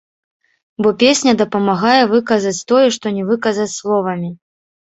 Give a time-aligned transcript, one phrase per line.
[0.85, 4.29] Бо песня дапамагае выказаць тое, што не выказаць словамі.